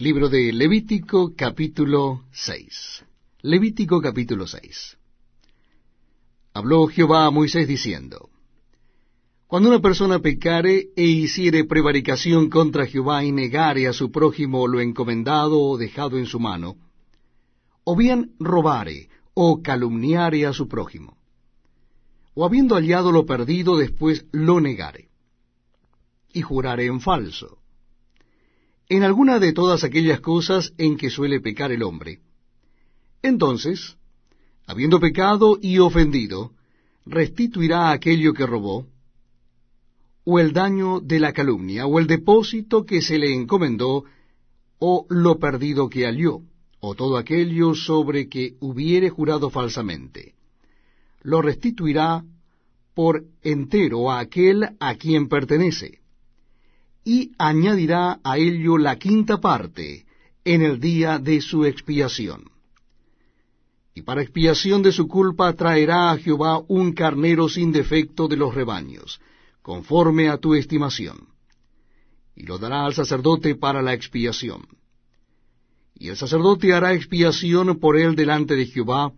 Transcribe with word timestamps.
Libro 0.00 0.30
de 0.30 0.50
Levítico 0.50 1.34
capítulo 1.36 2.24
6. 2.32 3.04
Levítico 3.42 4.00
capítulo 4.00 4.46
6. 4.46 4.96
Habló 6.54 6.86
Jehová 6.86 7.26
a 7.26 7.30
Moisés 7.30 7.68
diciendo, 7.68 8.30
Cuando 9.46 9.68
una 9.68 9.80
persona 9.80 10.20
pecare 10.20 10.88
e 10.96 11.04
hiciere 11.04 11.66
prevaricación 11.66 12.48
contra 12.48 12.86
Jehová 12.86 13.22
y 13.24 13.32
negare 13.32 13.88
a 13.88 13.92
su 13.92 14.10
prójimo 14.10 14.66
lo 14.66 14.80
encomendado 14.80 15.60
o 15.60 15.76
dejado 15.76 16.16
en 16.16 16.24
su 16.24 16.40
mano, 16.40 16.76
o 17.84 17.94
bien 17.94 18.32
robare 18.38 19.10
o 19.34 19.60
calumniare 19.60 20.46
a 20.46 20.54
su 20.54 20.66
prójimo, 20.66 21.18
o 22.32 22.46
habiendo 22.46 22.74
hallado 22.74 23.12
lo 23.12 23.26
perdido 23.26 23.76
después 23.76 24.24
lo 24.32 24.62
negare, 24.62 25.10
y 26.32 26.40
jurare 26.40 26.86
en 26.86 27.02
falso, 27.02 27.59
en 28.90 29.04
alguna 29.04 29.38
de 29.38 29.52
todas 29.52 29.84
aquellas 29.84 30.20
cosas 30.20 30.74
en 30.76 30.98
que 30.98 31.08
suele 31.08 31.40
pecar 31.40 31.72
el 31.72 31.82
hombre, 31.82 32.18
entonces 33.22 33.96
habiendo 34.66 35.00
pecado 35.00 35.58
y 35.60 35.78
ofendido, 35.78 36.52
restituirá 37.06 37.90
aquello 37.92 38.34
que 38.34 38.46
robó, 38.46 38.86
o 40.24 40.38
el 40.38 40.52
daño 40.52 41.00
de 41.00 41.18
la 41.18 41.32
calumnia, 41.32 41.86
o 41.86 41.98
el 41.98 42.06
depósito 42.06 42.84
que 42.84 43.00
se 43.00 43.18
le 43.18 43.34
encomendó, 43.34 44.04
o 44.78 45.06
lo 45.08 45.38
perdido 45.38 45.88
que 45.88 46.04
halló, 46.04 46.42
o 46.80 46.94
todo 46.94 47.16
aquello 47.16 47.74
sobre 47.74 48.28
que 48.28 48.54
hubiere 48.60 49.08
jurado 49.08 49.50
falsamente. 49.50 50.34
Lo 51.22 51.42
restituirá 51.42 52.24
por 52.94 53.24
entero 53.42 54.10
a 54.10 54.18
aquel 54.20 54.76
a 54.80 54.94
quien 54.96 55.28
pertenece, 55.28 55.99
y 57.04 57.32
añadirá 57.38 58.20
a 58.22 58.38
ello 58.38 58.78
la 58.78 58.96
quinta 58.96 59.40
parte 59.40 60.04
en 60.44 60.62
el 60.62 60.80
día 60.80 61.18
de 61.18 61.40
su 61.40 61.64
expiación 61.64 62.50
y 63.94 64.02
para 64.02 64.22
expiación 64.22 64.82
de 64.82 64.92
su 64.92 65.08
culpa 65.08 65.52
traerá 65.52 66.10
a 66.10 66.16
Jehová 66.16 66.62
un 66.68 66.92
carnero 66.92 67.48
sin 67.48 67.72
defecto 67.72 68.28
de 68.28 68.36
los 68.36 68.54
rebaños, 68.54 69.20
conforme 69.62 70.28
a 70.28 70.38
tu 70.38 70.54
estimación, 70.54 71.28
y 72.36 72.44
lo 72.44 72.58
dará 72.58 72.86
al 72.86 72.94
sacerdote 72.94 73.56
para 73.56 73.82
la 73.82 73.92
expiación. 73.92 74.62
Y 75.94 76.08
el 76.08 76.16
sacerdote 76.16 76.72
hará 76.72 76.94
expiación 76.94 77.78
por 77.78 77.98
él 77.98 78.14
delante 78.14 78.54
de 78.54 78.66
Jehová, 78.66 79.12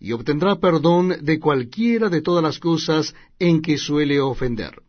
y 0.00 0.12
obtendrá 0.12 0.56
perdón 0.56 1.14
de 1.22 1.38
cualquiera 1.38 2.08
de 2.08 2.20
todas 2.20 2.42
las 2.42 2.58
cosas 2.58 3.14
en 3.38 3.62
que 3.62 3.78
suele 3.78 4.20
ofender. 4.20 4.82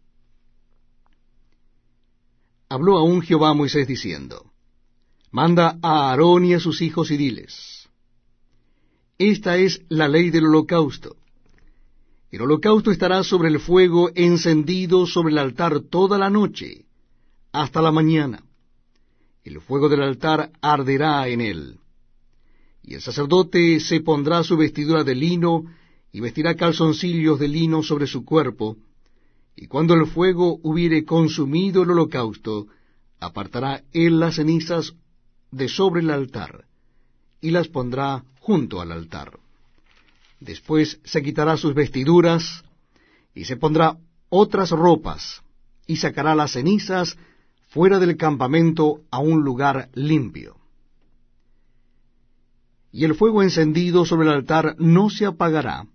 Habló 2.69 2.97
aún 2.97 3.21
Jehová 3.21 3.49
a 3.49 3.53
Moisés 3.53 3.88
diciendo, 3.88 4.52
Manda 5.31 5.77
a 5.81 6.09
Aarón 6.09 6.45
y 6.45 6.53
a 6.53 6.59
sus 6.59 6.81
hijos 6.81 7.11
y 7.11 7.17
diles, 7.17 7.85
esta 9.17 9.57
es 9.57 9.81
la 9.88 10.07
ley 10.07 10.30
del 10.30 10.45
holocausto. 10.45 11.16
El 12.31 12.41
holocausto 12.41 12.91
estará 12.91 13.23
sobre 13.23 13.47
el 13.47 13.59
fuego 13.59 14.09
encendido 14.13 15.07
sobre 15.07 15.31
el 15.31 15.38
altar 15.38 15.80
toda 15.80 16.17
la 16.17 16.30
noche, 16.30 16.85
hasta 17.53 17.81
la 17.81 17.94
mañana. 17.94 18.44
El 19.45 19.61
fuego 19.61 19.88
del 19.88 20.02
altar 20.02 20.52
arderá 20.61 21.27
en 21.29 21.39
él. 21.39 21.79
Y 22.83 22.95
el 22.95 23.02
sacerdote 23.02 23.79
se 23.79 24.02
pondrá 24.02 24.44
su 24.44 24.57
vestidura 24.57 25.05
de 25.05 25.16
lino 25.16 25.63
y 26.11 26.19
vestirá 26.19 26.55
calzoncillos 26.55 27.39
de 27.39 27.47
lino 27.47 27.83
sobre 27.83 28.07
su 28.07 28.25
cuerpo, 28.25 28.77
y 29.55 29.67
cuando 29.67 29.93
el 29.93 30.07
fuego 30.07 30.59
hubiere 30.63 31.05
consumido 31.05 31.83
el 31.83 31.91
holocausto, 31.91 32.67
apartará 33.19 33.83
él 33.93 34.19
las 34.19 34.35
cenizas 34.35 34.93
de 35.51 35.69
sobre 35.69 36.01
el 36.01 36.11
altar, 36.11 36.65
y 37.39 37.51
las 37.51 37.67
pondrá 37.67 38.23
junto 38.39 38.81
al 38.81 38.91
altar. 38.91 39.39
Después 40.39 40.99
se 41.03 41.23
quitará 41.23 41.57
sus 41.57 41.73
vestiduras 41.73 42.63
y 43.33 43.45
se 43.45 43.55
pondrá 43.55 43.97
otras 44.29 44.71
ropas 44.71 45.41
y 45.88 45.97
sacará 45.97 46.35
las 46.35 46.51
cenizas 46.51 47.17
fuera 47.69 47.99
del 47.99 48.17
campamento 48.17 49.01
a 49.11 49.19
un 49.19 49.44
lugar 49.44 49.89
limpio. 49.94 50.57
Y 52.91 53.05
el 53.05 53.15
fuego 53.15 53.44
encendido 53.44 54.05
sobre 54.05 54.27
el 54.27 54.33
altar 54.33 54.75
no 54.79 55.09
se 55.09 55.25
apagará, 55.25 55.85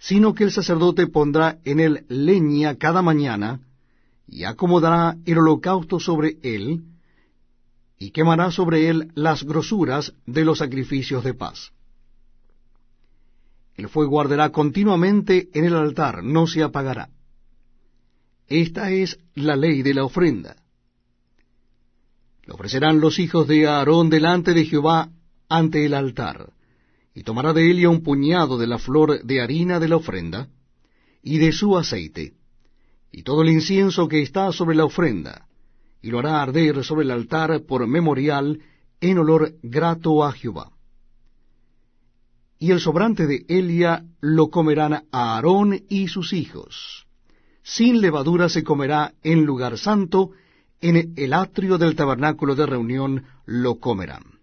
sino 0.00 0.34
que 0.34 0.44
el 0.44 0.50
sacerdote 0.50 1.06
pondrá 1.06 1.58
en 1.64 1.78
él 1.78 2.06
leña 2.08 2.76
cada 2.76 3.02
mañana, 3.02 3.60
y 4.26 4.44
acomodará 4.44 5.16
el 5.26 5.38
holocausto 5.38 6.00
sobre 6.00 6.38
él, 6.42 6.84
y 7.98 8.10
quemará 8.10 8.50
sobre 8.50 8.88
él 8.88 9.12
las 9.14 9.44
grosuras 9.44 10.14
de 10.24 10.44
los 10.46 10.58
sacrificios 10.58 11.22
de 11.22 11.34
paz. 11.34 11.72
El 13.76 13.90
fuego 13.90 14.20
arderá 14.22 14.50
continuamente 14.50 15.50
en 15.52 15.66
el 15.66 15.74
altar, 15.74 16.24
no 16.24 16.46
se 16.46 16.62
apagará. 16.62 17.10
Esta 18.46 18.90
es 18.90 19.18
la 19.34 19.54
ley 19.54 19.82
de 19.82 19.94
la 19.94 20.04
ofrenda. 20.04 20.56
Lo 22.44 22.54
ofrecerán 22.54 23.00
los 23.00 23.18
hijos 23.18 23.46
de 23.46 23.68
Aarón 23.68 24.08
delante 24.08 24.54
de 24.54 24.64
Jehová 24.64 25.10
ante 25.48 25.84
el 25.84 25.92
altar, 25.92 26.52
y 27.14 27.22
tomará 27.22 27.52
de 27.52 27.70
Elia 27.70 27.88
un 27.88 28.02
puñado 28.02 28.58
de 28.58 28.66
la 28.66 28.78
flor 28.78 29.22
de 29.22 29.40
harina 29.40 29.80
de 29.80 29.88
la 29.88 29.96
ofrenda, 29.96 30.48
y 31.22 31.38
de 31.38 31.52
su 31.52 31.76
aceite, 31.76 32.34
y 33.12 33.22
todo 33.22 33.42
el 33.42 33.50
incienso 33.50 34.08
que 34.08 34.22
está 34.22 34.52
sobre 34.52 34.76
la 34.76 34.84
ofrenda, 34.84 35.46
y 36.00 36.10
lo 36.10 36.18
hará 36.20 36.42
arder 36.42 36.84
sobre 36.84 37.04
el 37.04 37.10
altar 37.10 37.62
por 37.66 37.86
memorial 37.86 38.60
en 39.00 39.18
olor 39.18 39.54
grato 39.62 40.24
a 40.24 40.32
Jehová 40.32 40.72
y 42.60 42.72
el 42.72 42.78
sobrante 42.78 43.26
de 43.26 43.46
Elia 43.48 44.04
lo 44.20 44.50
comerán 44.50 44.92
a 44.92 45.04
Aarón 45.10 45.82
y 45.88 46.08
sus 46.08 46.34
hijos. 46.34 47.06
Sin 47.62 48.02
levadura 48.02 48.50
se 48.50 48.62
comerá 48.62 49.14
en 49.22 49.46
lugar 49.46 49.78
santo, 49.78 50.32
en 50.82 51.14
el 51.16 51.32
atrio 51.32 51.78
del 51.78 51.96
tabernáculo 51.96 52.54
de 52.54 52.66
reunión 52.66 53.24
lo 53.46 53.76
comerán. 53.76 54.39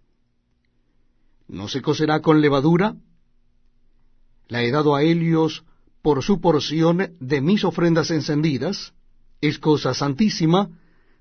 ¿No 1.48 1.68
se 1.68 1.82
cocerá 1.82 2.22
con 2.22 2.42
levadura? 2.42 2.96
La 4.48 4.64
he 4.64 4.72
dado 4.72 4.96
a 4.96 5.04
Helios 5.04 5.64
por 6.02 6.24
su 6.24 6.40
porción 6.40 7.16
de 7.20 7.42
mis 7.42 7.64
ofrendas 7.64 8.12
encendidas, 8.12 8.94
es 9.42 9.60
cosa 9.60 9.94
santísima, 9.94 10.70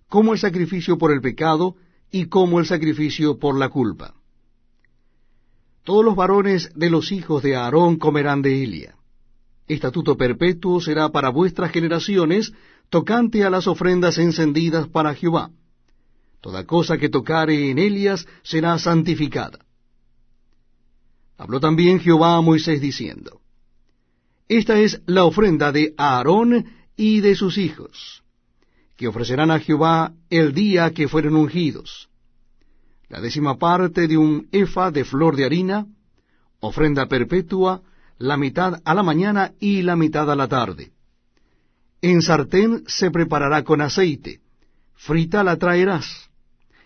como 0.08 0.32
el 0.32 0.38
sacrificio 0.38 0.98
por 0.98 1.12
el 1.12 1.20
pecado 1.20 1.76
y 2.10 2.26
como 2.26 2.60
el 2.60 2.66
sacrificio 2.66 3.38
por 3.38 3.58
la 3.58 3.68
culpa. 3.68 4.14
Todos 5.84 6.04
los 6.04 6.16
varones 6.16 6.70
de 6.74 6.90
los 6.90 7.12
hijos 7.12 7.42
de 7.42 7.56
Aarón 7.56 7.96
comerán 7.96 8.42
de 8.42 8.62
Elia. 8.62 8.96
Estatuto 9.68 10.16
perpetuo 10.16 10.80
será 10.80 11.08
para 11.10 11.30
vuestras 11.30 11.72
generaciones, 11.72 12.52
tocante 12.88 13.44
a 13.44 13.50
las 13.50 13.66
ofrendas 13.66 14.18
encendidas 14.18 14.88
para 14.88 15.14
Jehová. 15.14 15.50
Toda 16.40 16.64
cosa 16.64 16.98
que 16.98 17.08
tocare 17.08 17.70
en 17.70 17.78
Elias 17.78 18.26
será 18.42 18.78
santificada. 18.78 19.65
Habló 21.38 21.60
también 21.60 22.00
Jehová 22.00 22.36
a 22.36 22.40
Moisés 22.40 22.80
diciendo, 22.80 23.40
Esta 24.48 24.78
es 24.78 25.02
la 25.06 25.24
ofrenda 25.24 25.72
de 25.72 25.94
Aarón 25.96 26.66
y 26.96 27.20
de 27.20 27.34
sus 27.34 27.58
hijos, 27.58 28.22
que 28.96 29.08
ofrecerán 29.08 29.50
a 29.50 29.60
Jehová 29.60 30.12
el 30.30 30.54
día 30.54 30.90
que 30.92 31.08
fueren 31.08 31.36
ungidos 31.36 32.08
la 33.08 33.20
décima 33.20 33.56
parte 33.56 34.08
de 34.08 34.16
un 34.16 34.48
efa 34.50 34.90
de 34.90 35.04
flor 35.04 35.36
de 35.36 35.44
harina, 35.44 35.86
ofrenda 36.60 37.06
perpetua, 37.06 37.82
la 38.18 38.36
mitad 38.36 38.80
a 38.84 38.94
la 38.94 39.02
mañana 39.02 39.52
y 39.60 39.82
la 39.82 39.94
mitad 39.94 40.30
a 40.30 40.36
la 40.36 40.48
tarde. 40.48 40.92
En 42.00 42.22
sartén 42.22 42.84
se 42.86 43.10
preparará 43.10 43.62
con 43.62 43.80
aceite, 43.80 44.40
frita 44.94 45.44
la 45.44 45.56
traerás, 45.56 46.30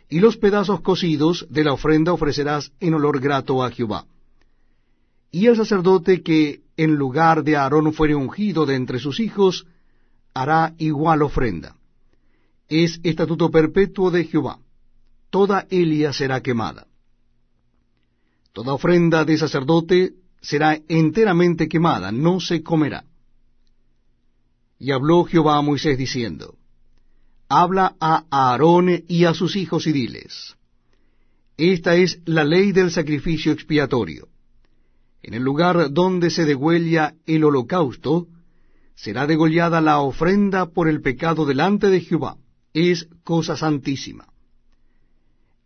y 0.09 0.21
los 0.21 0.37
pedazos 0.37 0.81
cocidos 0.81 1.47
de 1.51 1.65
la 1.65 1.73
ofrenda 1.73 2.13
ofrecerás 2.13 2.73
en 2.81 2.95
olor 2.95 3.21
grato 3.21 3.63
a 3.63 3.71
Jehová. 3.71 4.05
Y 5.31 5.47
el 5.47 5.57
sacerdote 5.57 6.23
que 6.23 6.61
en 6.77 6.95
lugar 6.95 7.45
de 7.45 7.57
Aarón 7.57 7.93
fuere 7.93 8.15
ungido 8.15 8.67
de 8.67 8.75
entre 8.75 8.99
sus 8.99 9.21
hijos, 9.21 9.67
hará 10.35 10.75
igual 10.79 11.23
ofrenda. 11.23 11.77
Es 12.69 13.01
estatuto 13.03 13.51
perpetuo 13.51 14.11
de 14.11 14.25
Jehová 14.25 14.59
toda 15.31 15.67
Elia 15.71 16.13
será 16.13 16.43
quemada. 16.43 16.87
Toda 18.53 18.75
ofrenda 18.75 19.25
de 19.25 19.39
sacerdote 19.39 20.15
será 20.43 20.79
enteramente 20.89 21.69
quemada, 21.69 22.11
no 22.11 22.41
se 22.41 22.63
comerá. 22.63 23.05
Y 24.79 24.91
habló 24.91 25.25
Jehová 25.25 25.59
a 25.59 25.63
Moisés 25.63 25.97
diciendo, 25.97 26.57
Habla 27.49 27.97
a 28.01 28.25
Aarón 28.31 29.05
y 29.09 29.25
a 29.25 29.35
sus 29.35 29.57
hijos 29.57 29.87
y 29.87 29.93
diles, 29.93 30.57
Esta 31.57 31.95
es 31.95 32.21
la 32.25 32.45
ley 32.45 32.73
del 32.73 32.91
sacrificio 32.91 33.53
expiatorio. 33.53 34.29
En 35.23 35.35
el 35.35 35.43
lugar 35.43 35.93
donde 35.93 36.31
se 36.31 36.45
degüella 36.45 37.15
el 37.27 37.45
holocausto, 37.45 38.27
será 38.95 39.27
degollada 39.27 39.81
la 39.81 40.01
ofrenda 40.01 40.67
por 40.67 40.89
el 40.89 41.01
pecado 41.03 41.47
delante 41.47 41.89
de 41.89 42.01
Jehová. 42.01 42.37
Es 42.73 43.09
cosa 43.25 43.57
santísima 43.57 44.27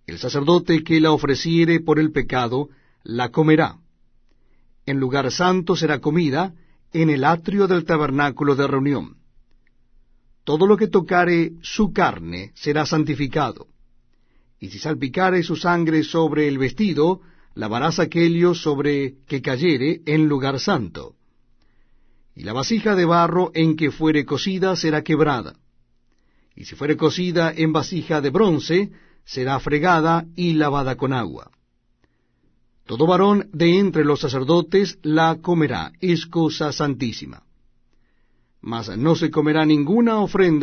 El 0.06 0.18
sacerdote 0.18 0.82
que 0.82 1.00
la 1.00 1.12
ofreciere 1.12 1.80
por 1.80 1.98
el 1.98 2.12
pecado, 2.12 2.68
la 3.02 3.30
comerá. 3.30 3.78
En 4.86 4.98
lugar 4.98 5.30
santo 5.30 5.76
será 5.76 6.00
comida, 6.00 6.54
en 6.92 7.10
el 7.10 7.24
atrio 7.24 7.66
del 7.66 7.84
tabernáculo 7.84 8.54
de 8.54 8.66
reunión. 8.66 9.16
Todo 10.44 10.66
lo 10.66 10.76
que 10.76 10.88
tocare 10.88 11.52
su 11.62 11.92
carne 11.92 12.52
será 12.54 12.86
santificado. 12.86 13.66
Y 14.60 14.68
si 14.68 14.78
salpicare 14.78 15.42
su 15.42 15.56
sangre 15.56 16.04
sobre 16.04 16.48
el 16.48 16.58
vestido, 16.58 17.20
lavarás 17.54 17.98
aquello 17.98 18.54
sobre 18.54 19.14
que 19.26 19.40
cayere 19.40 20.02
en 20.06 20.28
lugar 20.28 20.58
santo. 20.60 21.14
Y 22.34 22.42
la 22.42 22.52
vasija 22.52 22.96
de 22.96 23.04
barro 23.04 23.50
en 23.54 23.76
que 23.76 23.90
fuere 23.90 24.24
cocida 24.24 24.74
será 24.76 25.02
quebrada. 25.02 25.54
Y 26.56 26.64
si 26.64 26.74
fuere 26.74 26.96
cocida 26.96 27.52
en 27.54 27.72
vasija 27.72 28.20
de 28.20 28.30
bronce, 28.30 28.90
será 29.24 29.58
fregada 29.60 30.26
y 30.36 30.54
lavada 30.54 30.96
con 30.96 31.12
agua. 31.12 31.50
Todo 32.86 33.06
varón 33.06 33.48
de 33.52 33.78
entre 33.78 34.04
los 34.04 34.20
sacerdotes 34.20 34.98
la 35.02 35.38
comerá, 35.40 35.92
es 36.00 36.26
cosa 36.26 36.70
santísima. 36.72 37.42
Mas 38.60 38.96
no 38.96 39.14
se 39.14 39.30
comerá 39.30 39.64
ninguna 39.64 40.18
ofrenda 40.18 40.62